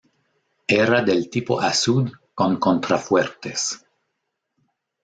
Era 0.83 1.03
del 1.03 1.29
tipo 1.29 1.59
Azud, 1.61 2.09
con 2.33 2.57
contrafuertes. 2.57 3.71